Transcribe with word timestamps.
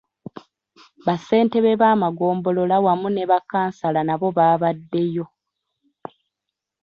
Bassentebe 1.05 1.71
b'amagombolola 1.81 2.75
wamu 2.85 3.07
ne 3.11 3.23
bakkansala 3.31 4.01
nabo 4.03 4.27
babadeyo. 4.37 5.25